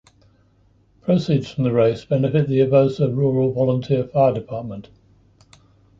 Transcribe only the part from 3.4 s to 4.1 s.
Volunteer